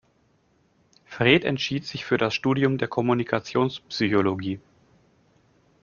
Fred 1.05 1.43
entschied 1.45 1.85
sich 1.85 2.05
für 2.05 2.17
das 2.17 2.33
Studium 2.33 2.79
der 2.79 2.87
Kommunikationspsychologie. 2.87 4.59